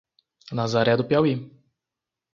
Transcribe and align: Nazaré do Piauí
Nazaré 0.59 0.97
do 0.97 1.05
Piauí 1.11 1.35